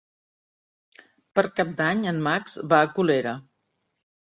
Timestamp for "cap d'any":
1.61-2.03